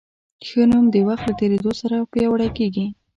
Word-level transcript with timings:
ښه 0.47 0.61
نوم 0.71 0.85
د 0.91 0.95
وخت 1.07 1.23
له 1.29 1.33
تېرېدو 1.39 1.71
سره 1.81 1.95
پیاوړی 2.11 2.49
کېږي. 2.57 2.85